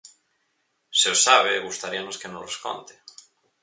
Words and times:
Se 0.99 1.07
os 1.13 1.23
sabe, 1.27 1.63
gustaríanos 1.67 2.19
que 2.19 2.29
nolos 2.33 2.57
conte. 2.65 2.93